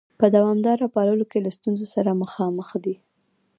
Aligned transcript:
په 0.19 0.25
دوامداره 0.35 0.85
پاللو 0.95 1.25
کې 1.31 1.39
له 1.45 1.51
ستونزو 1.57 1.85
سره 1.95 2.17
مخامخ 2.21 2.69
دي؟ 2.83 2.95